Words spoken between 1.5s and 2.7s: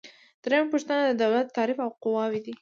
تعریف او قواوې دي.